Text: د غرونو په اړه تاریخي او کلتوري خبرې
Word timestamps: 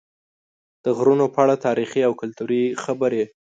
د 0.83 0.85
غرونو 0.97 1.25
په 1.33 1.39
اړه 1.43 1.55
تاریخي 1.65 2.01
او 2.07 2.13
کلتوري 2.21 2.63
خبرې 2.83 3.23